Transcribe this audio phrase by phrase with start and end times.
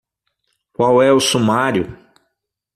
[0.73, 1.95] Qual é o sumário?